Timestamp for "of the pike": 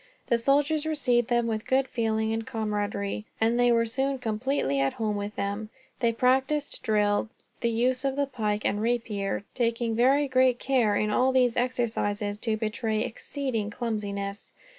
8.03-8.65